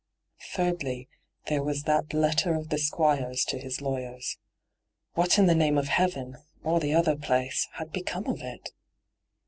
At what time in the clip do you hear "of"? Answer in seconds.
2.55-2.69, 5.77-5.89, 8.25-8.41